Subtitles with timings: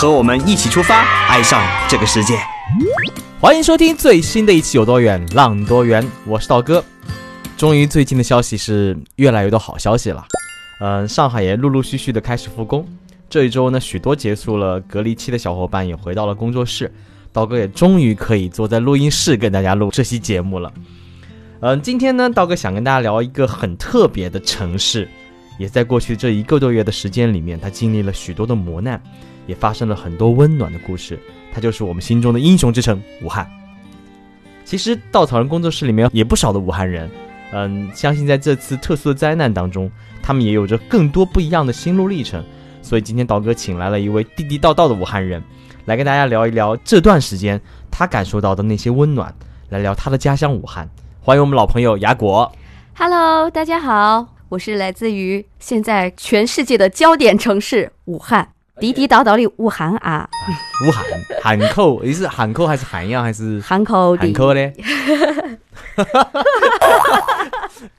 [0.00, 2.34] 和我们一起出发，爱上这个世界。
[3.38, 6.82] 欢迎收听最新的一期《有多远浪多远》，我是道哥。
[7.58, 10.24] 终于，最近的消息是越来越多好消息了。
[10.80, 12.88] 嗯，上海也陆陆续续的开始复工。
[13.28, 16.90] 这一周呢，许多结束了隔离期的小伙伴也回到了工作室，
[17.30, 20.72] 道哥也终于可以坐在录音室跟大家录这期节目了。
[21.60, 25.06] 嗯，今天呢，道哥想跟大家聊一个很特别的城市，
[25.58, 28.98] 也在过去这一个多月的时间里面，它经历了许多的磨难，
[29.50, 31.18] 也发生了很多温暖的故事。
[31.52, 33.44] 它就是我们心中的英雄之城——武汉。
[34.64, 37.10] 其实稻草人工作室里面也不少的武汉人，
[37.52, 39.90] 嗯，相信在这次特殊的灾难当中，
[40.22, 42.44] 他们也有着更多不一样的心路历程。
[42.80, 45.42] 所以今天刀哥请来了一位地地道道的武汉人，
[45.86, 47.60] 来跟大家聊一聊这段时间
[47.90, 49.34] 他感受到的那些温暖，
[49.70, 50.88] 来聊他的家乡武汉。
[51.20, 52.50] 欢迎我们老朋友雅果。
[52.94, 58.52] Hello，大家好，我是来自于现在全世界的焦点城市武汉。
[58.80, 60.28] 地地道道的武汉啊，
[60.86, 61.04] 武汉
[61.42, 64.16] 汉口，你是汉口还是汉阳还是汉口？
[64.16, 64.60] 汉口的。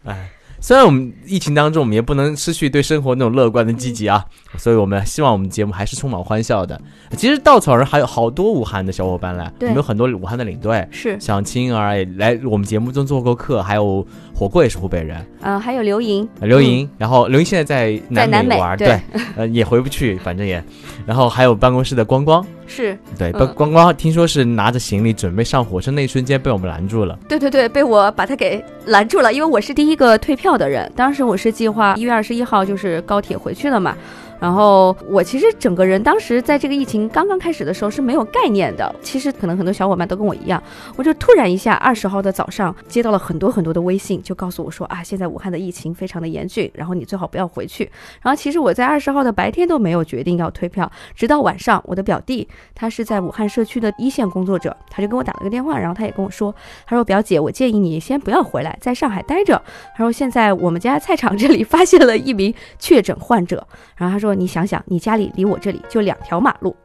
[0.06, 0.30] 哎。
[0.64, 4.24] 虽然我们疫情当中，我们也不能失去对生活那种乐观的积极啊，
[4.58, 6.80] 所以我们希望我们节目还是充满欢笑的。
[7.18, 11.20] 其实稻草人还有好多武汉的小伙伴来，我们有很多武汉的领队，是。
[11.20, 19.02] 像青儿也来我们节目中做过客，还有火锅也是湖北人，嗯，还有刘莹，刘莹，然后刘莹现在在南美玩，对，
[19.36, 20.64] 呃，也回不去，反正也，
[21.08, 22.46] 然后还有办公室的光光。
[22.72, 27.20] 是对，光光光听说是拿着行李准备上火车那一瞬间被我们拦住了。
[27.28, 30.90] 对对对，被我把他给拦住了，因为我是第一个退票的人。
[30.96, 33.96] 当时我是计划一月二十一号就是高铁回去了嘛。
[34.42, 38.94] 然后我其实整个人当时在这个疫情刚刚开始的时候是没有概念的。
[39.04, 40.62] 其实可能很多小伙伴都跟我一样，
[40.96, 47.84] 我就突然一下二十号的早上接到了很多很多的微信，就告诉我说啊，现在武汉的疫情非常的严峻，然后你最好不要回去。
[48.24, 56.54] 然后其实我在二十号的白天都没有决定要退票，直到晚上，我的表弟他是在武汉社区的一线工作者，他就跟我打了个电话，然后他也跟我说，
[56.88, 59.62] 他说表姐，我建议你先不要回来，在上海待着。
[59.96, 64.31] 他说现在我们家菜场这里发现了一名确诊患者，然后他说。
[64.34, 66.76] 你想想，你家里离我这里就两条马路，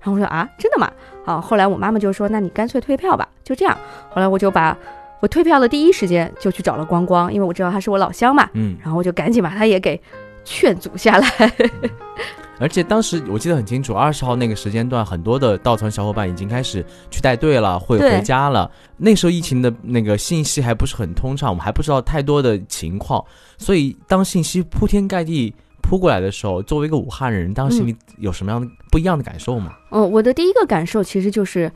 [0.00, 0.90] 然后我说啊，真的吗？
[1.24, 3.76] 好，后来我妈妈就说，那你干脆退票吧，就这样。
[4.10, 4.76] 后来我就把
[5.20, 10.00] 我退票的第一时间就去找了光光，因为我知道他是我老乡嘛，嗯，然后我就赶紧把他也给
[10.44, 11.28] 劝阻下来。
[12.58, 18.70] 而且当时我记得很清楚，二十号那个时间段，很多的稻草小伙伴已经开始去带队了，会回家了。
[18.96, 23.22] 那时候疫情的那个信息还不是很通畅，我们还不知道太多的情况，
[23.58, 25.54] 所以当信息铺天盖地。
[25.88, 29.72] 扑过来的时候，作为一个武汉人，当时你有什么样的不一样的感受吗？
[29.90, 31.70] 嗯，我的第一个感受其实就是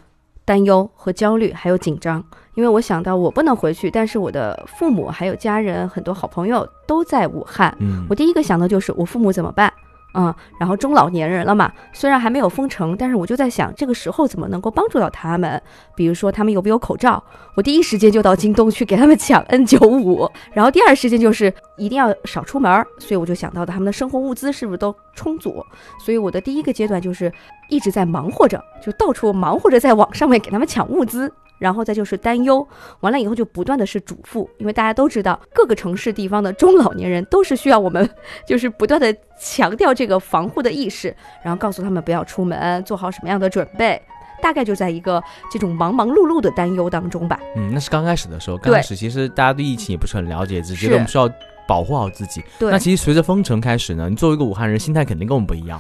[0.45, 2.23] 担忧和焦虑，还有紧张，
[2.55, 7.73] 因为我想到我不能回去，但是我的父母还有家人，很多好朋友都在武汉。
[7.79, 9.73] 嗯，我第一个想的就是我父母怎么办？
[10.15, 15.61] 嗯，然后中老年人了嘛，虽然还没有封城，但是我就在想，这个时候怎么能够帮助到他们？
[15.95, 17.23] 比如说他们有没有口罩？
[17.55, 25.65] 我第一时间就到京东去给他们抢 N95，然后第二时间就是一定要少出门，所以我就想到的他们的生活物资是不是都充足？
[26.05, 27.33] 所以我的第一个阶段就是
[27.71, 31.33] 一直在忙活着，就到处忙活着在网上面给他们抢物资。
[31.61, 32.67] 然后再就是担忧，
[33.01, 38.09] 完了以后就不断的是嘱咐，因为大家都知道各个城市地方的中老年人都是需要我们，
[38.47, 41.15] 就是不断的强调这个防护的意识，
[41.45, 44.01] 然后告诉他们不要出门，做好什么样的准备，
[44.41, 47.39] 大概就在一个这种忙忙碌碌的担忧当中吧。
[47.55, 51.29] 嗯，那是刚开始的时候，刚开始其实大家对疫情也不是很了解，只觉得我们需要
[51.69, 52.43] 保护好自己。
[52.59, 52.71] 对。
[52.71, 55.79] 那其实随着封城开始呢，你作为一个武汉人，心态肯定跟我们不一样。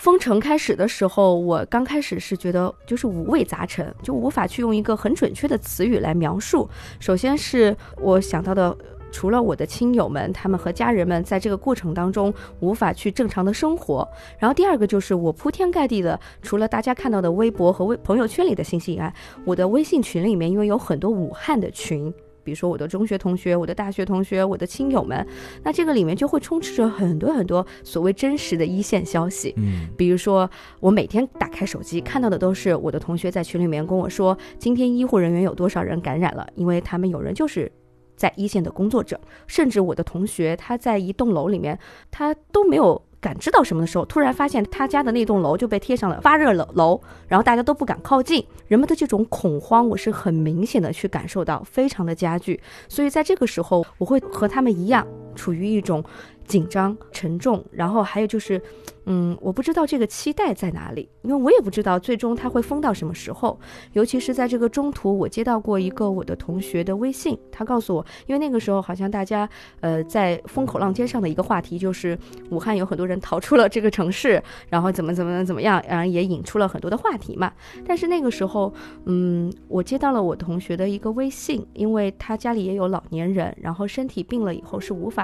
[0.00, 6.66] 封城开始的时候，我刚开始是觉得就是五味杂陈，就无法去用一个很准确的词语来描述。
[6.98, 8.74] 首先是我想到的，
[9.12, 14.08] 除了我的亲友们，他们和家人们在这个过程当中无法去正常的生活。
[14.38, 19.14] 然后第二个就是我铺天盖地的，除了大家看到的微博和微朋友圈里的信息以外，
[19.44, 22.10] 我的微信群里面因为有很多武汉的群。
[22.42, 25.26] 比如说我的中学同学、我的大学同学、我的亲友们，
[25.62, 29.54] 那这个里面就会充斥着很多很多所谓真实的一线消息。
[29.56, 30.50] 嗯，比如说
[30.80, 37.70] 我每天打开手机看到的都是我的同学在群里面跟我说，今天医护人员有多少人感染了，因为他们有人就是
[38.16, 41.78] 在一线的工作者，甚至我的同学他在一栋楼里面，
[42.10, 52.58] 他都没有感知到什么的时候，突然发现他家的那栋楼就被贴上了发热楼楼，然后大家都不敢靠近，人们的这种恐慌，我是很明显的去感受到，非常的加剧。
[52.88, 56.04] 所以在这个时候，我会和他们一样，处于一种。
[56.46, 58.60] 紧张、沉重，然后还有就是，
[59.04, 63.56] 嗯，我不知道这个期待在哪里，因为我也不知道最终它会封到什么时候。
[63.92, 69.48] 尤其是在这个中途，我接到过一个我的同学的微信，他告诉我，因为那个时候好像大家，
[69.78, 72.18] 呃，在风口浪尖上的一个话题就是
[72.50, 77.52] 武汉有很多人逃出了这个城市，然后怎么怎么怎么样，然后也引出了很多的话题嘛。
[77.86, 78.74] 但是那个时候，
[79.04, 85.19] 嗯，我接到了我同学的一个微信，因为他家里也有老年人，然后身体病了以后是无法。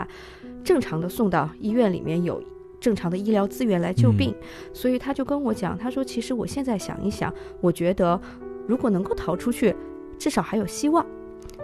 [0.64, 2.42] 正常的送到医院里面有
[2.80, 4.34] 正常的医疗资源来救病，
[4.72, 8.20] 所以他就跟我讲，他说其实我现在想一想，我觉得
[8.66, 9.74] 如果能够逃出去，
[10.18, 11.06] 至少还有希望。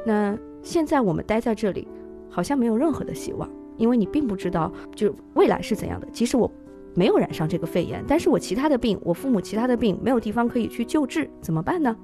[0.06, 1.88] 那现在我们待在这里，
[2.30, 6.06] 好像没有任何的希望，因为你并不知道就未来是怎样的。
[6.12, 6.50] 即使我
[6.94, 11.96] 没有染上这个肺炎，但是我其他的病，我父母其他的病没有地方可以去救治，怎么办呢？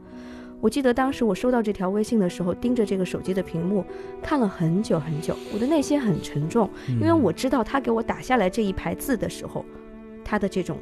[0.61, 3.85] 我记得当时我收到这条微信的时候，盯着这个手机的屏幕
[4.21, 9.65] 看了很久很久，我的内心很沉重，因为我知道他给我打下来这一排字的时候，
[10.25, 10.79] 他的这种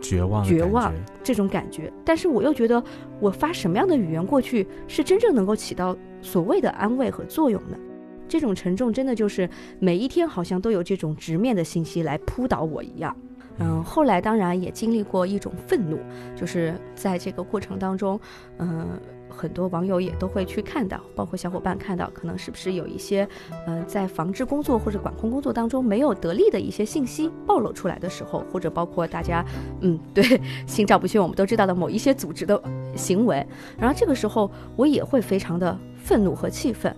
[0.00, 1.92] 绝望、绝望这种感觉。
[2.06, 2.82] 但是我又觉得，
[3.20, 7.76] 我发什么样的语言过去是真正能够起到所谓的安慰和作用呢？
[8.26, 9.48] 这种沉重真的就是
[9.78, 13.14] 每一天好像都有这种直面的信息来扑倒我一样。
[13.58, 15.98] 嗯，后来当然也经历过一种愤怒，
[16.36, 18.18] 就是在这个过程当中，
[18.56, 18.98] 嗯。
[19.28, 23.28] 很多网友也都会去看到，包括小伙伴看到，可能是不是有一些，
[23.66, 29.44] 呃，在防治工作或者管控工作当中没有得力的一些信息暴露出来的时候，或者包括大家，
[29.80, 32.60] 嗯，对，心照不宣，我们都知道的某一些组织的
[32.96, 33.46] 行为，
[33.78, 36.94] 然后这个时候我也会非常的愤怒和气愤，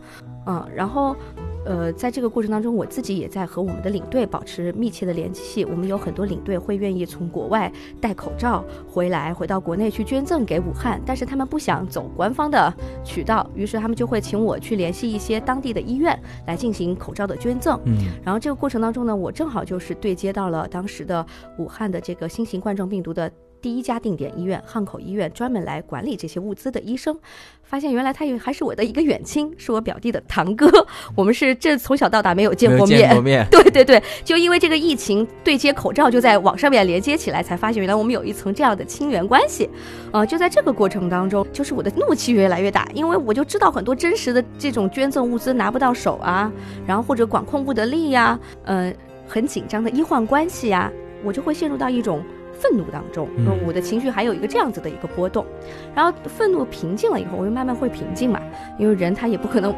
[0.46, 1.16] 嗯，然后。
[1.64, 5.64] 呃，在这个过程当中，我自己也在和我们的领队保持密切的联系。
[5.64, 7.70] 我们有很多领队会愿意从国外
[8.00, 12.72] 带口罩回来，回到国内去捐赠给武汉，但是他们不想走官方的
[13.04, 17.78] 渠道，于是他们就会请我去联系一些当地的医院来进行口罩的捐赠。
[17.84, 21.24] 嗯，然后这个过程当中呢，我正好就是对接到了当时的
[21.58, 23.30] 武汉的这个新型冠状病毒的。
[23.60, 27.16] 第一家定点医院汉口医院专门来管理这些物资的医生，
[27.62, 30.68] 发现原来他也还是我的一个远亲，是我表弟的堂哥。
[31.14, 33.10] 我们是这从小到大没有见过面，
[33.50, 39.68] 对对对，就因为这个疫情对接口罩，就在网上面连接起来，才发现原来我们有一层这样的亲缘关系。
[40.12, 46.50] 呃，就在这个过程当中，就是我的怒气越来越大，因为我就知道很多真实的这种捐赠物资拿不到手啊，
[46.86, 48.92] 然后或者管控不得力呀，呃，
[49.28, 50.90] 很紧张的医患关系呀，
[51.22, 52.22] 我就会陷入到一种。
[52.60, 53.26] 愤怒当中，
[53.66, 55.46] 我的情绪还有一个这样子的一个波动，
[55.94, 58.38] 然后愤怒平静了以后，我又慢慢会平静嘛，
[58.78, 59.74] 因为人他也不可能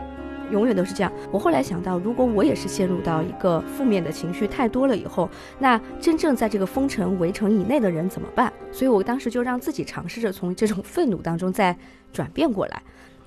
[0.50, 1.12] 永远都是这样。
[1.30, 5.30] 我后来想到，如果我也是陷入到一个负面的情绪太多了以后，
[5.60, 8.52] 那真正在这个封城围城以内的人怎么办？
[8.72, 11.76] 所以我当时就让自己尝试着从这种愤怒当中再
[12.12, 12.82] 转变过来。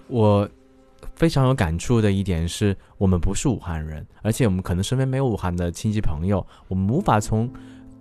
[0.07, 0.47] 我
[1.15, 7.49] 非常有感触的一点是，我们不是武汉人，而且我们可能身边没有武汉的亲戚朋友，我们无法从。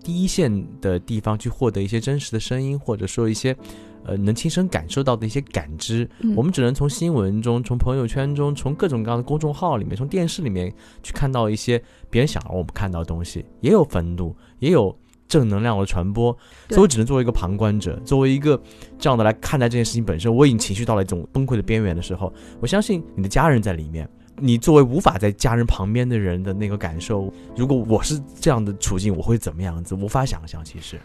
[0.05, 3.57] 第一线的地方去获得一些真实的声音，或者说一些，
[4.05, 10.73] 呃，能亲身感受到的一些感知，我们只能从新闻中、从朋友圈中、从各种各样的公众号里面、从电视里面
[11.03, 14.95] 去看到一些别人想让我们看到的东西，也有愤怒，也有
[15.27, 16.37] 正能量的传播，
[16.69, 18.61] 所以我只能作为一个旁观者，作为一个
[18.99, 20.33] 这样的来看待这件事情本身。
[20.33, 22.31] 我已经情绪到了一种崩溃的边缘的时候，
[22.61, 24.07] 我相信你的家人在里面。
[24.41, 29.95] 你作为无法在家人旁边的人的那个感受，如果我是这样的处境，我会怎么样子？
[29.95, 30.65] 无法想象。
[30.65, 30.99] 其实，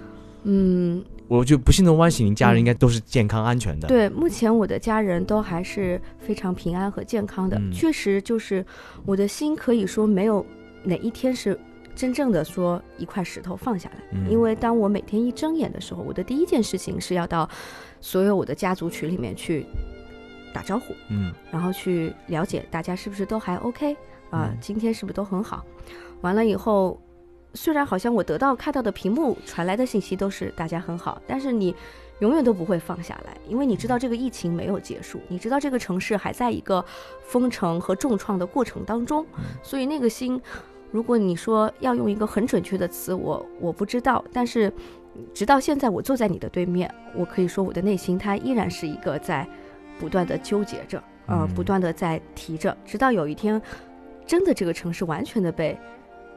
[0.43, 3.88] 嗯，我就不幸的万幸，您家人应该都是健康安全的。
[3.88, 7.62] 对，目前我的家人都还是非常平安和健康的。
[7.71, 8.65] 确实，就是
[9.05, 10.43] 我的心可以说没有
[10.83, 11.59] 哪一天是
[11.93, 14.19] 真正的说一块石头放下来。
[14.29, 17.48] 因为当我每天一睁眼的时候，我的第一件事情是要到
[18.01, 19.65] 所有我的家族群里面去。
[20.53, 23.96] 打招呼，嗯，然后去了解大家是不是都还 OK
[24.29, 24.51] 啊？
[24.60, 25.65] 今天是不是都很好？
[26.22, 27.00] 完了以后，
[27.53, 31.74] 虽然好像我得到看到的屏幕传来的信息都是大家很好，但是你
[32.20, 36.84] 永远都不会放下来，因为你知道这个疫情没有结束，你知道这个城市还在一个
[37.24, 39.25] 封城和重创的过程当中，
[39.63, 40.41] 所以那个心，
[40.91, 44.72] 如果你说要用一个很准确的词，我我不知道，但是
[45.34, 49.48] 直到现在我坐在你的对面，我可以说我的内心它依然是一个在。
[50.00, 53.62] 不断的纠结着，呃，不断的在提着，直到有一天，
[54.25, 55.77] 真的这个城市完全的被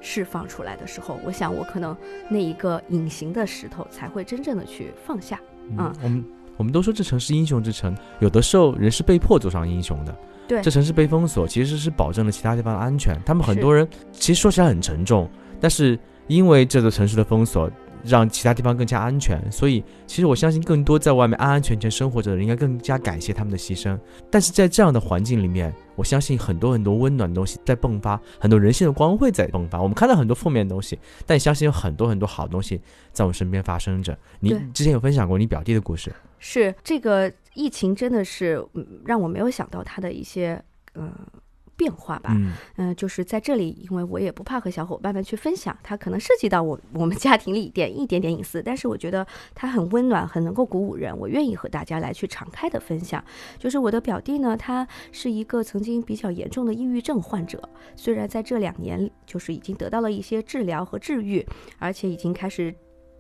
[0.01, 1.97] 释放出来的时候，我想我可能
[2.29, 5.39] 那一个隐形的石头才会真正的去放下。
[5.79, 6.25] 嗯，我们
[6.57, 10.15] 我们都说这城是英雄之城，有的时候人是被迫走上英雄的。
[10.49, 13.17] 对，这城市被封锁其实是保证了其他地方的安全。
[13.25, 17.71] 他们很多人其实说起来很沉重，但是因为这座城市的封锁，
[18.05, 23.99] 让其他地方更加安全，所以其实我相信更多在外面安安全全生活着的人，应该更加感谢他们的牺牲。
[24.31, 29.81] 但是在这样的环境里面，我相信很多很多温暖的东西在迸发，很多人性的光辉在迸发。
[29.81, 32.81] 我们看到很多负面的东西，但相信有很多很多好东西
[33.13, 34.17] 在我们身边发生着。
[34.41, 40.61] 你之前有分享过你表弟的故事，是这个疫情真的是嗯让我没有想到他的一些
[40.95, 41.41] 嗯、呃
[41.83, 42.31] 变化吧。
[42.37, 53.23] 嗯，嗯、就是在这里，因为我也不怕和小伙伴们去分享，它可能涉及到我我们家庭里一点一点点隐私，但是我觉得它很温暖，很能够鼓舞人，我愿意和大家来去敞开的分享。
[53.59, 61.45] 就是我的表弟呢，他是一个曾经比较严重的抑郁症患者，虽然在这两年就是已经得到了一些治疗和治愈，
[61.79, 62.73] 而且已经开始。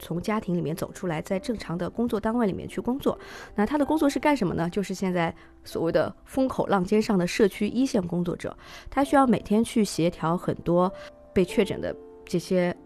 [0.02, 3.16] 从家庭里面走出来，在正常的工作单位里面去工作。
[3.54, 4.68] 那他的工作是干什么呢？
[4.68, 5.32] 就是现在
[5.62, 8.54] 所谓的风口浪尖上的社区一线工作者。
[8.90, 10.92] 他需要每天去协调很多
[11.32, 11.94] 被确诊的
[12.26, 12.76] 这些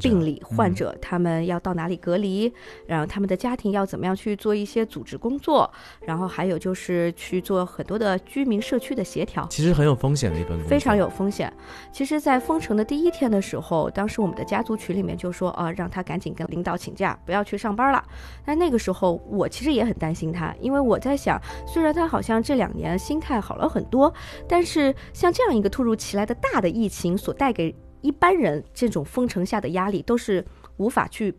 [0.00, 2.52] 病理患嗯者，他们要到哪里隔离，
[2.86, 5.70] 然后他们的家庭要怎么样去做一些组织工作，
[6.00, 9.46] 然后还有就是去做很多的居民社区的协调。
[9.50, 11.52] 其实很有风险的一份工作，非常有风险。
[11.92, 18.02] 其实，在封城的第一天的时候，当时我们的家族群里面就说，啊，让他赶紧跟领导请假，不要去上班了。
[18.44, 24.12] 但那个时候，我其实也很担心他，因为我在想，虽然他好像这两年心态好了很多，
[24.48, 30.44] 但是像这样一个突如其来的大的疫情所带给一般人这种封城下的压力，都是
[30.76, 31.34] 无法去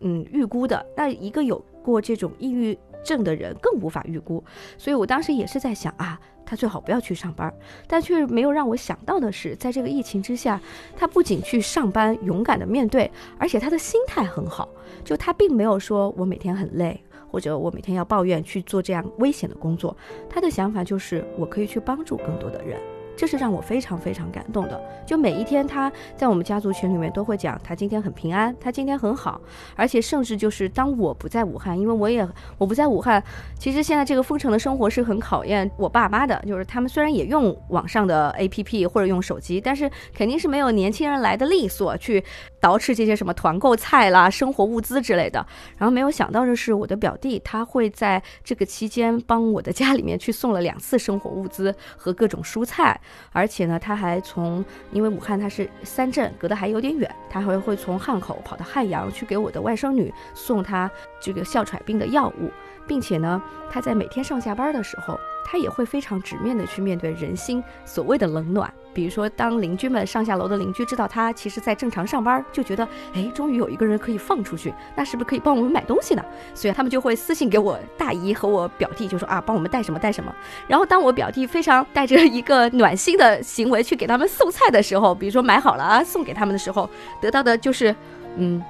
[0.00, 0.84] 嗯预估的。
[0.96, 4.42] 那一个有过这种抑郁症的人更无法预估，
[4.76, 7.52] 所以我当时也是在想啊，他最好不要去上班。
[7.86, 10.60] 但却没有让我想到的是，在这个疫情之下，
[10.96, 14.68] 他不仅去上班，勇敢的面对，而且他的心态很好。
[15.02, 19.96] 就他并没有说我每天很累，或者我每天要抱怨去做这样危险的工作。
[20.28, 22.78] 他的想法就是我可以去帮助更多的人。
[23.20, 24.80] 这是让我非常非常感动的。
[25.04, 29.38] 就每一天，他在我们家族群里面都会讲，他今天很平安，他今天很好，
[29.76, 33.22] 而且甚至就是当我不在武汉，因为我也我不在武汉，
[33.58, 42.24] 其实现在这个封城的生活是很考验我爸妈的，就是他们虽然也用网上的 APP 或者用手机，但是肯定是没有年轻人来的利索去
[42.60, 45.44] 捯饬这些什么团购菜啦、生活物资之类的。
[45.78, 53.00] 然后没有想到的是，我的表弟他会在这个期间帮我的家里面去送了两次生活物资和各种蔬菜，
[53.32, 60.90] 而且呢，他还从因为武汉它是三镇，隔得还有点远，他还会从汉口跑到汉阳去给我的外甥女送他
[61.20, 62.50] 这个哮喘病的药物，
[62.86, 68.72] 并且呢，他在每天上下班的时候，他也会非常直面的去面对人心所谓的冷暖。
[68.92, 76.24] 比如说，当邻居们上下楼的邻居知道他其实在正常上班，就觉得，哎，终于有一个人可以放出去，那是不是可以帮我们买东西呢？
[76.54, 80.34] 所以他们就会私信给我大姨和我表弟，就说啊，帮我们带什么带什么。
[80.66, 87.94] 然后当我表弟非常带着一个暖心的行为去给他们送菜的时候，比如说买好了啊送给他们的时候，得到的就是，
[88.36, 88.60] 嗯。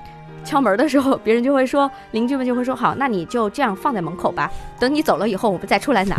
[0.45, 6.17] 敲门的时候，别人就会说，邻居们就会说，好，那你就这样放在门口吧，等你走了以后，我们再出来拿。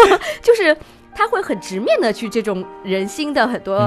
[0.42, 0.76] 就是
[1.14, 3.78] 他会很直面的去这种人心的很多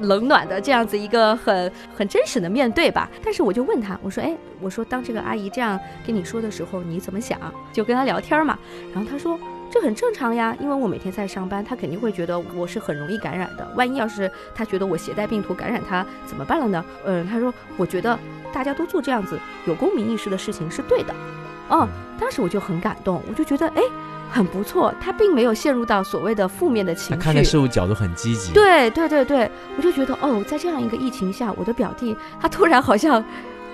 [0.00, 3.08] 冷暖的这样子一个很很真实的面对吧。
[3.24, 7.38] 但是我就问他，我说，哎，我说当这个阿姨这样跟你说的时候，你怎么想？
[7.72, 8.58] 就跟他聊天嘛。
[8.94, 9.38] 然后他说。
[9.72, 13.66] 这很正常呀，因为我每天在上班，他肯定会觉得我是很容易感染的。
[13.74, 16.84] 万一要是他觉得我携带病毒感染他，怎么办了呢？
[17.06, 18.18] 嗯，他说，我觉得
[18.52, 21.14] 大家都做这样子有公民意识的事情是对的。
[21.70, 21.88] 哦，
[22.20, 23.80] 当时我就很感动，我就觉得，哎，
[24.30, 27.14] 很不错，他并没有陷入到所谓的负面的情绪。
[27.14, 33.24] 他看待事物角度很积极，对对对对，我就觉得哦，在这样一个疫情下，我的表弟他突然好像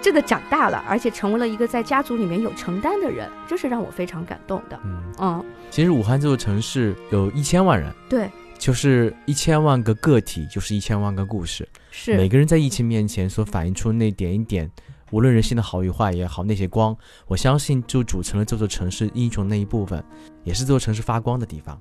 [0.00, 4.78] 真的长大了，而且成为了一个在家族里面有承担的人，这是让我非常感动的。
[4.84, 11.68] 嗯，嗯，其实武汉这座城市有一千万人，对，就是一千万个个体，就是一千万个故事。
[11.90, 14.70] 是每，个人在疫情面前所反映出那点一点，
[15.10, 20.02] 无论人性的好与坏也好，那些光，我相信就组成了这座城市英雄那一部分，
[20.44, 21.80] 也是这座城市发光的地方。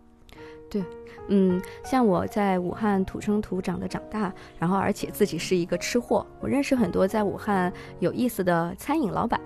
[1.29, 9.39] 嗯，像我在武汉土生土长的长大，然后而且自己是一个吃货，我认识很多在武汉有意思的餐饮老板。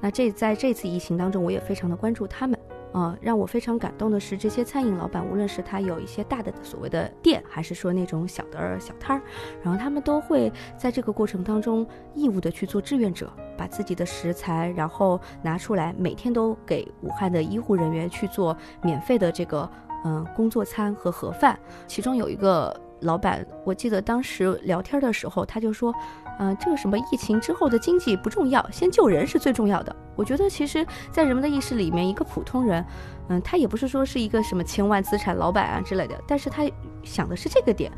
[0.00, 2.58] 那这在这次疫情当中，我也非常的关注他们。
[2.92, 9.22] 啊、让我非常感动的是，这些餐饮老板，无论是他有一些大的所谓的店，还是说那种小的小摊儿，
[9.62, 19.70] 然后他们都会在这个过程当中义务的去做志愿者，把自己的食材然后拿出来，每天都给武汉的医护人员去做免费的这个
[20.06, 21.58] 嗯、工作餐和盒饭。
[21.88, 25.92] 其中有一个老板，我记得当时聊天的时候，他就说，
[26.38, 29.94] 嗯、这个什么疫情之后的经济不重要，先救人是最重要的。
[30.14, 32.84] 我觉得其实，在人们的意识里面，一个普通人，
[33.28, 36.62] 嗯，他也不是说是一个什么千万资产老板啊之类的，但是他
[37.02, 37.90] 想的是这个点。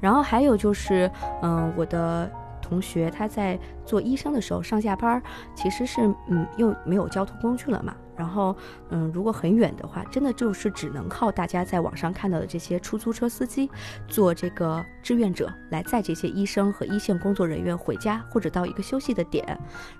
[0.00, 1.10] 然后还有就是，
[1.42, 2.30] 嗯、我的
[2.60, 5.22] 同学他在做医生的时候上下班，
[5.54, 7.94] 其实是嗯又没有交通工具了嘛。
[8.16, 8.56] 然后
[8.90, 13.70] 嗯，如果很远的话，真的就是只能靠大家在网上看到的这些出租车司机
[14.06, 19.44] 做这个志愿者来载这些医生和一线工作人员回家或者到一个休息的点。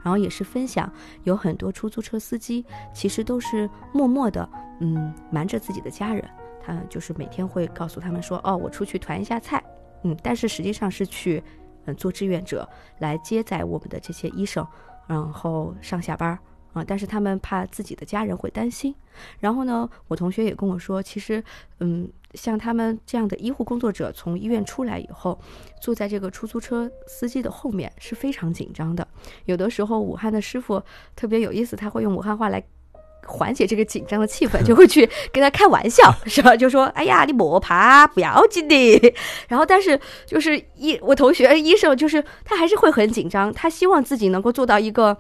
[0.03, 0.91] 然后也是分享，
[1.25, 4.49] 有很多出租车司机其实都是默默的
[4.81, 6.25] 嗯瞒着自己的家人，
[6.63, 9.63] 他就是每天会告诉他们说哦我出去团一下菜，
[10.03, 11.43] 嗯，但是实际上是去
[11.87, 12.69] 嗯做志愿者
[12.99, 14.67] 来接载我们的这些医生，
[15.07, 16.39] 然后上下班
[16.75, 16.81] 儿。
[16.81, 18.93] 啊，但是他们怕自己的家人会担心，
[19.39, 21.41] 然后呢，我同学也跟我说，其实，
[21.79, 25.39] 嗯，像他们这样的医护工作者从医院出来以后，
[25.81, 29.07] 坐在这个出租车司机的后面是非常紧张的。
[29.45, 30.83] 有的时候，武汉的师傅
[31.15, 32.61] 特别有意思，他会用武汉话来
[33.25, 36.57] 缓解这个紧张的气氛，就会去 跟他开玩笑，是吧？
[36.57, 39.15] 就说：“哎呀，你莫怕，不要紧的。”
[39.47, 45.17] 然后，但是就是医我同学医生，就是他还是会很紧张，他希望自己能够做到一个。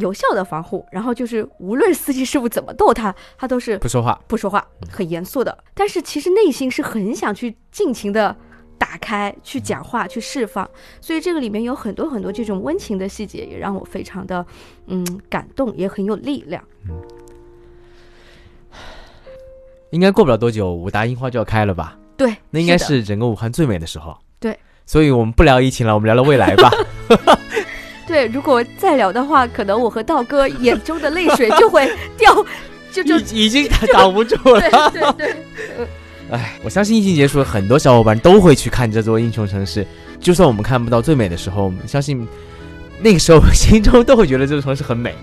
[0.00, 5.56] 有效的防护，然后就是无论司机师傅怎么逗他，他都是不说话，不说话，很严肃的。
[5.74, 8.34] 但是其实内心是很想去尽情的
[8.78, 10.68] 打开，去讲话，去释放。
[11.00, 14.44] 所以这个里面有很多很多这种温情的细节，也让我非常的
[14.86, 16.62] 嗯感动，也很有力量。
[16.88, 17.00] 嗯，
[19.90, 21.98] 应该过不了多久，武大樱花就要开了吧？
[22.16, 24.16] 对，那应该是整个武汉最美的时候。
[24.38, 26.70] 对，所以我们不聊疫情了，我们聊聊未来吧。
[28.06, 32.32] 对，如果再聊的话，可能我和道哥眼中的泪水就会掉，
[32.92, 34.60] 就就已经挡不住了。
[34.60, 35.36] 对对对。
[36.30, 39.86] 哎，我相信疫情结束，很多小伙伴都会去看这座英雄城市。
[40.20, 42.26] 就算我们看不到最美的时候，相信
[43.00, 45.14] 那个时候心中都会觉得这座城市很美。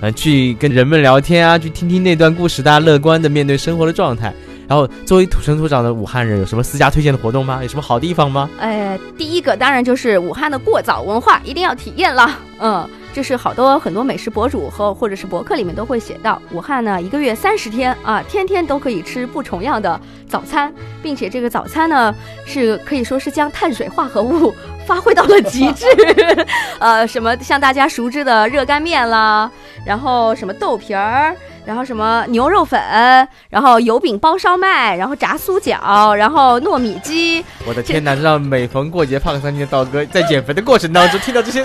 [0.00, 4.34] 嗯，去跟人们聊天啊，去听听那段故事，大家乐观的面对生活的状态。
[4.68, 7.58] 然后，作为土生土长的武汉人，有什么私家推荐的活动吗？
[7.62, 8.48] 有什么好地方吗？
[8.58, 12.38] 哎，第一个当然就是武汉的过早文化，一定要体验了。
[12.58, 22.14] 嗯，这是好多很多美食博主和或者是博客里面都会写到，武汉呢一个月三十天啊，天天都可以吃不重样的早餐，并且这个早餐呢
[22.46, 24.54] 是可以说是将碳水化合物
[24.86, 25.86] 发挥到了极致。
[26.78, 29.50] 呃，什么像大家熟知的热干面啦，
[29.84, 31.36] 然后什么豆皮儿。
[31.64, 32.80] 然后什么牛肉粉，
[33.48, 37.44] 然后油饼包烧麦，然后炸酥饺，然后糯米鸡。
[37.66, 38.14] 我的天哪！
[38.14, 41.60] 让每逢过节胖三斤的道哥在减肥的过程当中听到这些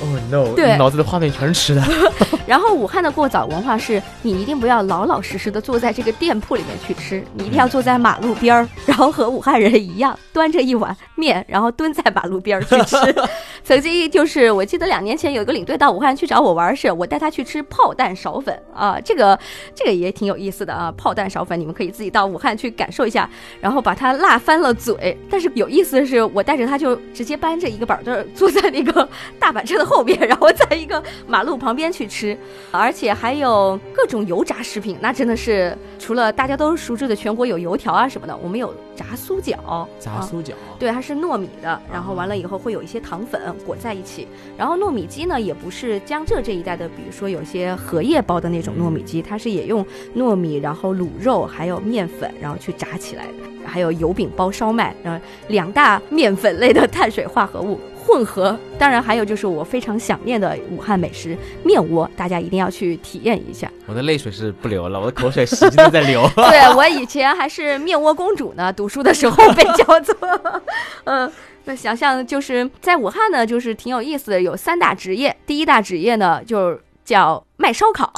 [0.00, 0.54] ，Oh no！
[0.54, 1.82] 对，脑子的画面全是吃的。
[2.46, 12.96] 然后武汉的过早文化是，你一定不要老老实实的坐在这个店铺里面去吃，你一定要坐在马路边儿，然后和武汉人一样，端着一碗面，然后蹲在马路边儿去吃。
[13.64, 19.35] 曾经就是我记得两年前有一个领队到武汉去找我玩时，我带他去吃炮弹苕粉啊，这个。
[19.74, 23.28] 这个也挺有意思的啊，炮弹勺粉，你们可以自己到武汉去感受一下，
[23.60, 25.16] 然后把它辣翻了嘴。
[25.30, 32.36] 但是有意思的是，我带着他就直接搬着一个板凳坐在那个大板车的后边， 然后在一个马路旁边去吃，
[32.70, 34.96] 而且还有各种油炸食品。
[35.00, 44.26] 那真的是除了大家都熟知的全国有油条啊什么的，我们有炸酥饺，炸酥饺，对，它是糯米的，然后完了以后会有一些糖粉裹在一起。
[44.56, 49.66] 然后糯米鸡呢，也不是江浙这一带的，比如说有些荷叶包的那种糯米鸡，它是也。
[49.66, 58.56] 用糯米，然后卤肉，还有面粉，然后去炸起来的，还有油饼包烧麦，然后两大面粉类的碳水化合物混合。
[58.78, 63.70] 当然还有就是我非常想念的武汉美食面窝，大家一定要去体验一下。
[63.86, 66.28] 我的泪水是不流了，我的口水使劲的在流。
[66.36, 70.14] 对我以前还是面窝公主呢，读书的时候被叫做。
[71.04, 71.30] 嗯，
[71.64, 75.36] 那想象就是在武汉呢，就是挺有意思的，有三大职业。
[75.44, 76.80] 第一大职业呢，就是。
[77.06, 78.12] 叫卖烧烤，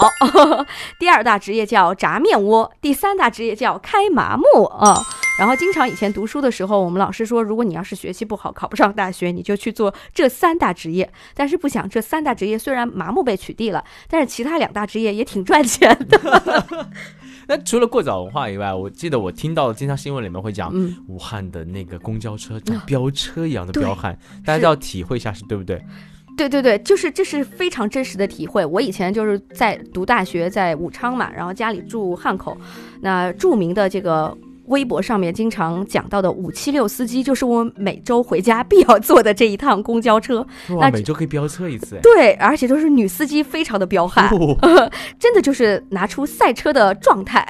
[0.99, 4.97] 第二大职业叫炸面窝，第三大职业叫开麻木啊。
[5.39, 11.13] 然后经常以前读书的时候，我们老师说，如果你要是学习不好，考不上大学，你就去做这三大职业。
[11.35, 16.67] 但是不想这三大职业虽然麻木被取缔了，但是其他两大职业也挺赚钱的。
[17.47, 20.75] 那除了过早文化以外，我记得我听到经常新闻里面会讲，
[21.07, 25.81] 武汉的那个公交车像飙车一样的彪悍，大家都要体会一下，是对不对？
[26.39, 28.65] 对对对，就是这是非常真实的体会。
[28.65, 32.57] 我以前就是在读大学，在武昌嘛，然后家里住汉口，
[33.01, 34.35] 那著名的这个
[34.67, 40.47] 微博上面经常讲到的五七六司机，就是我每周回家必要坐的这一趟公交车。
[40.81, 41.99] 那，每周可以飙车一次？
[42.03, 44.31] 对，而且都是女司机，非常的彪悍，
[45.19, 47.45] 真的就是拿出赛车的状态。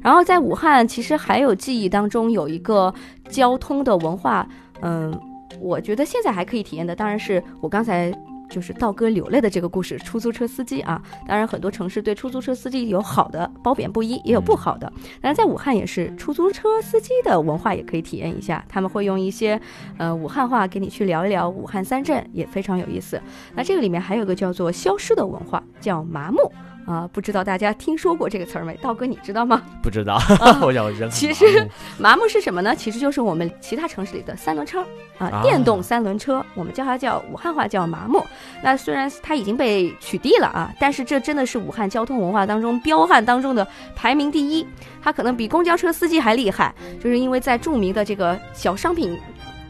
[0.00, 2.94] 然后在武汉，其实还有记忆当中有一个
[3.28, 4.48] 交通的文化，
[4.82, 5.12] 嗯。
[5.60, 8.12] 我觉得现在还可以体验的，当然是我刚才
[8.48, 11.00] 就是道哥流泪的这个故事，出租车司机啊。
[11.26, 14.92] 当然，很多城市对出租车司机有好的褒贬不一，也有不好的。
[15.20, 18.64] 但是在武汉也是，出租车司机的文化也可以体验一下。
[18.68, 19.60] 他们会用一些
[19.96, 23.20] 呃武汉话给你去聊一聊武汉三镇，也非常有意思。
[23.54, 26.50] 那这个里面还有个叫做消失的文化，叫麻木。
[26.88, 28.72] 啊，不知道大家听说过这个词儿没？
[28.78, 29.60] 道哥，你知道吗？
[29.82, 30.18] 不知道，
[30.62, 32.74] 我想人其实麻木是什么呢？
[32.74, 34.82] 其实就是我们其他城市里的三轮车
[35.18, 38.24] 啊，电动三轮车，我们叫它叫武汉话叫麻木。
[38.62, 44.66] 那虽然它已经被取缔了啊，但是这真的是武汉交通文化当中彪悍当中的排名第一。
[45.02, 49.18] 它可能比公交车司机还厉害，就是因为在著名的这个小商品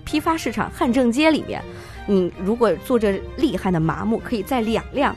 [0.05, 1.61] 批发市场汉正街里面，
[2.07, 5.17] 你如果坐着厉害的麻木，可以在两辆。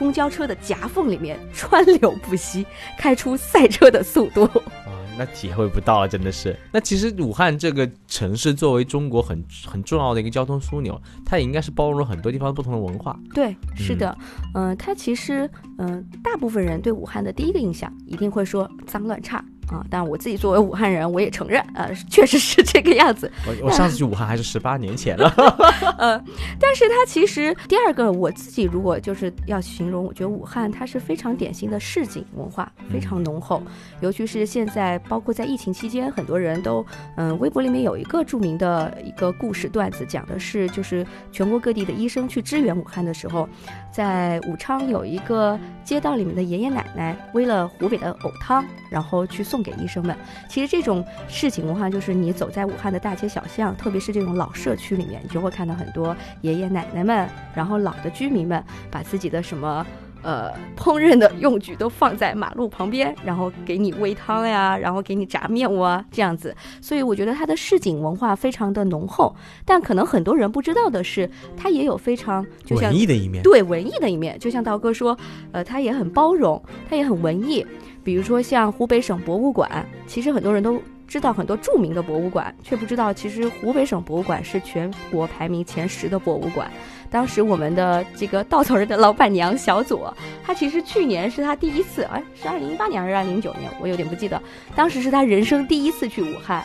[0.00, 2.64] 公交车的夹缝里面川流不息，
[2.96, 4.44] 开出赛车的速度。
[4.44, 6.58] 啊， 那体会不到，真的是。
[6.72, 13.14] 那其实武汉这个城市作为中国很很重要的一个交通枢纽，它也应该是包容了很多地方不同的文化。
[13.34, 14.16] 对，是的，
[14.54, 19.44] 嗯，它其实，嗯，大部分人对武汉的第一个印象一定会说脏乱差。
[19.70, 23.30] 啊，但我自己作为武汉人，我也承认，呃，确实是这个样子。
[23.46, 25.32] 我我上次去武汉还是十八年前了。
[25.96, 26.20] 呃，
[26.58, 33.62] 但是它其实第二个，我自己如果就是要形容，我觉得武汉它是非常典型的市井文化，非常浓厚。
[34.00, 36.84] 尤其是现在，包括在疫情期间，很多人都，
[37.16, 43.48] 嗯，微博里面有一个著名的一个故事段子，讲的是就是全国各地的医生去支援武汉的时候，
[43.92, 49.59] 在武昌有一个街道里面的爷爷奶奶煨了湖北的藕汤，然后去送。
[49.62, 50.16] 给医生们，
[50.48, 59.86] 其实这种市井文化，就是你走在武汉的大街小巷，特别是这种老社区里面，你就会看到很多爷爷奶奶们，然后老的居民们，把自己的什么
[60.22, 66.54] 呃烹饪的用具都放在马路旁边，然后给你煨汤呀，然后给你炸面窝这样子。
[66.80, 75.16] 所以我觉得它的市井文化非常的浓厚，但可能很多人不知道的是，它也有非常就像文艺的一面，对文艺的一面，就像道哥说，
[75.52, 77.64] 呃，它也很包容，它也很文艺。
[78.02, 86.70] 比如说像湖北省博物馆，其实很多人都知道很多著名的博物馆，却不知道其实湖北省博物馆是全国排名前十的博物馆。
[87.10, 94.40] 当时我们的这个稻草人的老板娘小左，她其实去年是她第一次，哎，是二零一八年还是二零一九年，我有点不记得。
[94.76, 96.64] 当时是她人生第一次去武汉，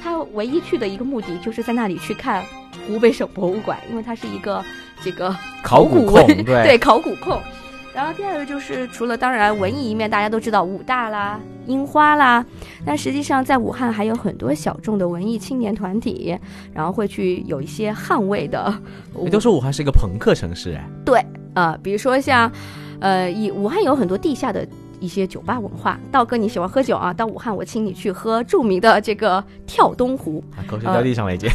[0.00, 2.44] 她唯一去的一个目的就是在那里去看
[2.86, 4.64] 湖北省博物馆，因为她是一个
[5.02, 7.40] 这个考古控，对考古控。
[7.92, 12.44] 然后第二个就是，除了当然文艺一面，大家都知道武大啦、樱花啦，
[12.84, 16.38] 但实际上在武汉还有很多小众的文艺青年团体，
[16.72, 18.72] 然后会去有一些捍卫的。
[19.24, 20.88] 也都说武汉是一个朋克城市哎。
[21.04, 21.24] 对，
[21.54, 22.50] 呃，比如说像，
[23.00, 24.64] 呃，以武汉有很多地下的
[25.00, 25.98] 一些酒吧文化。
[26.12, 27.12] 道哥你喜欢喝酒啊？
[27.12, 30.42] 到武汉我请你去喝著名的这个跳东湖。
[30.68, 31.50] 口水掉地上了已经。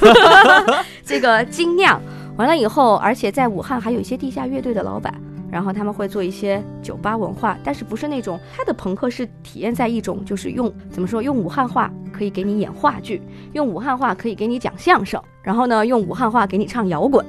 [1.02, 2.00] 这个精酿
[2.36, 5.14] 完了以后，而且在武汉还有一些地下乐队的老板。
[5.56, 13.22] 然后他们会做一些酒吧文化，但是不是那种他的朋克是体验在一种就是用怎么说用武汉话可以给你演话剧，
[13.54, 17.26] 用武汉话可以给你讲相声，然后呢用武汉话给你唱摇滚。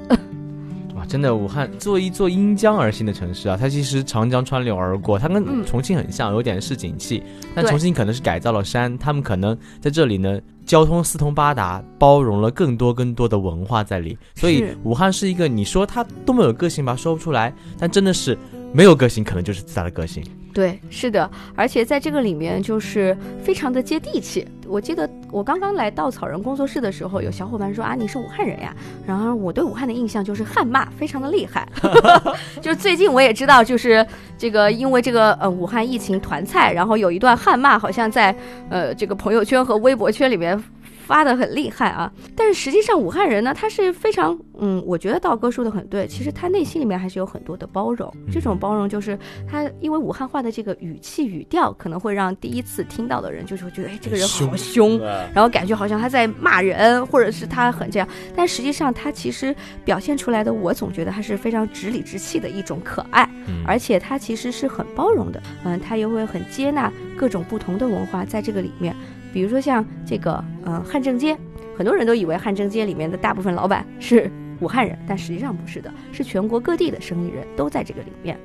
[1.07, 7.23] 哇，真的武汉作为一座因江而兴的城市啊，它其实长江穿流而过，它跟重庆很像，有点市井气。
[7.55, 10.39] 但重庆可能是改造了山，他们可能在这里呢。
[10.65, 18.37] 交通四通八达，包容了更多更多的文化在里，所以武汉是一个你说它多么有个性吧，说不出来，但真的是
[18.73, 20.21] 没有个性，可能就是自大的个性。
[20.57, 24.43] 对，是的，而且在这个里面就是非常的接地气。
[24.67, 28.75] 我记得我刚刚来稻草人工作室的时候，有小伙伴说啊，你是武汉人呀？
[29.05, 31.69] 然后我对武汉的印象就是汉骂非常的厉害。
[32.59, 34.03] 就最近我也知道，就是
[34.35, 38.35] 这个因为这个呃武汉疫情团菜，然后有一段汉骂，好像在
[38.67, 40.59] 呃这个朋友圈和微博圈里面。
[41.07, 48.13] 发的很厉害啊，但是实际上武汉人呢，他是非常，嗯，我觉得道哥说的很对，其实他内心里面还是有很多的包容。
[48.29, 49.17] 这种包容就是
[49.49, 54.99] 他，因为武汉话的这个语气语调，可能会让第一次听到的人就是会觉得，哎，这个人好凶，
[55.33, 58.07] 然后感觉好像他在骂人，或者是他很这样。
[58.35, 63.29] 但实际上他其实表现出来的，我总觉得他是非常直理直气的一种可爱，
[63.65, 68.93] 而且他其实是很包容的，嗯，他也会很接纳各种不同的文化在这个里面。
[69.33, 71.37] 比如说像这个，呃，汉正街，
[71.77, 78.37] 很多人都以为汉正街里面的大部分老板是武汉人，但实际上不是的，是全国各地的生意人都在这个里面。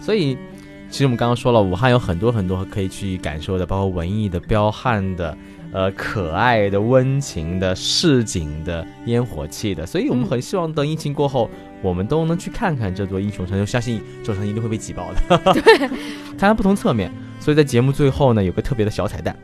[0.00, 0.36] 所以，
[0.90, 5.36] 其实我们刚刚说了，武汉有很多很多可以去感受的，包括文艺的、彪悍的、
[5.72, 9.86] 呃，可爱的、温情的、市井的、烟火气的。
[9.86, 11.48] 所以我们很希望等疫情过后，
[11.82, 15.52] 我们都能去看看这座英雄城，就相信这座城一定会被挤爆的。
[15.52, 17.10] 对，看看不同侧面。
[17.40, 19.36] 所以在节目最后呢，有个特别的小彩蛋。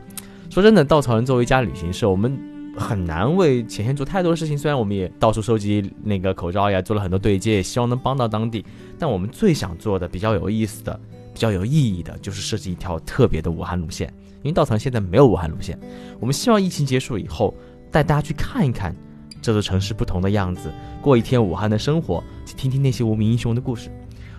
[0.49, 2.35] 说真的，稻草人作为一家旅行社，我们
[2.75, 4.57] 很难为前线做太多的事情。
[4.57, 8.65] 虽然我们也到处收集那个口罩呀，做了很多对接，也希望能帮到当地，
[8.97, 10.99] 但我们最想做的、比较有意思的、
[11.35, 14.11] 比较有意义的，就是设计一条特别的武汉路线。
[14.41, 15.77] 因为稻草人现在没有武汉路线，
[16.19, 17.53] 我们希望疫情结束以后，
[17.91, 18.95] 带大家去看一看
[19.43, 23.91] 这座城市不同的样子，过一天武汉的生活，去听听那些无名英雄的故事。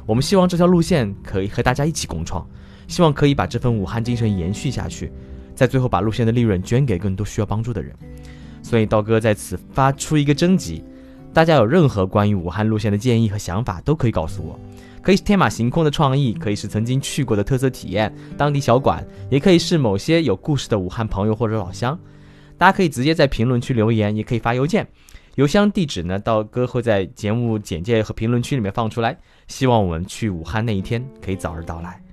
[0.06, 2.44] 我们希望这条路线可以和大家一起共创，
[2.88, 5.12] 希望可以把这份武汉精神延续下去，
[5.60, 7.94] 在最后把路线的利润捐给更多需要帮助的人。
[8.62, 10.82] 所以道哥在此发出一个征集，
[11.34, 14.58] 大家有任何关于武汉路线的建议和想法，都可以告诉我。
[15.02, 21.98] 可以是天马行空的创意，可以是曾经去过的特色体验、当地小馆，也可以是某些有故事的武汉朋友或者老乡。
[22.56, 24.88] 大家可以直接在评论区留言，也可以发邮件。
[25.34, 29.14] 邮箱地址呢，道哥会在节目简介和评论区里面放出来。
[29.46, 32.09] 希望我们去武汉那一天可以早日到来。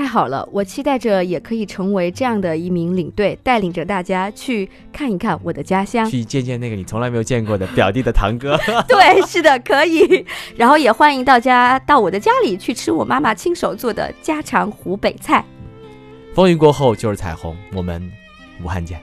[0.00, 8.58] 太好了，我期待着也可以成为这样的一名领队，带领着大家去看一看我的家乡，去见见那个你从来没有见过的表弟的堂哥。
[8.88, 10.24] 对，是的，可以。
[10.56, 15.44] 然后也欢迎大家到我的家里去吃我妈妈亲手做的家常湖北菜。
[16.34, 18.10] 风雨过后就是彩虹，我们
[18.64, 18.98] 武汉见。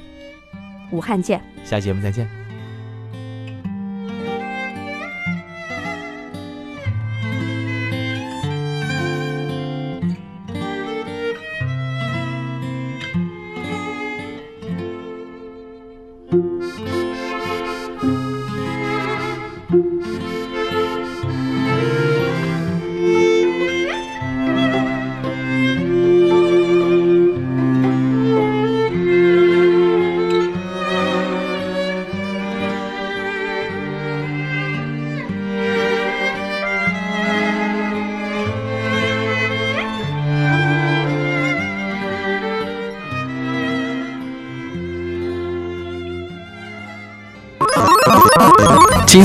[0.89, 1.39] 武汉见。
[1.63, 2.46] 下期节目再见。